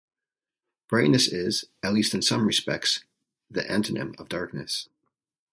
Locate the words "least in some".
1.93-2.47